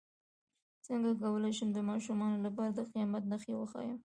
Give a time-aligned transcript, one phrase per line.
[0.85, 3.97] څنګه کولی شم د ماشومانو لپاره د قیامت نښې وښایم